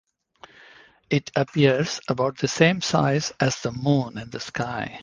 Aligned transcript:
It 1.11 1.29
appears 1.35 1.99
about 2.07 2.39
the 2.39 2.47
same 2.47 2.81
size 2.81 3.33
as 3.39 3.61
the 3.61 3.71
Moon 3.71 4.17
in 4.17 4.31
the 4.31 4.39
sky. 4.39 4.99